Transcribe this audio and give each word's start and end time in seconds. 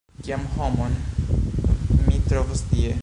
Kian 0.27 0.43
homon 0.55 0.91
mi 2.07 2.17
trovos 2.31 2.61
tie? 2.73 2.97